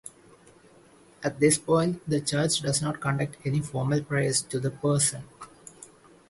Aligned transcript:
At 1.23 1.39
this 1.39 1.59
point 1.59 2.01
the 2.09 2.19
Church 2.21 2.61
does 2.63 2.81
not 2.81 2.99
conduct 3.01 3.37
any 3.45 3.59
formal 3.61 4.03
prayers 4.03 4.41
"to" 4.41 4.59
the 4.59 4.71
person. 4.71 5.25